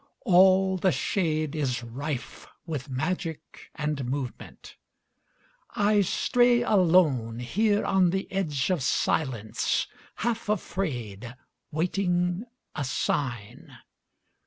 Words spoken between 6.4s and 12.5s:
aloneHere on the edge of silence, half afraid, Waiting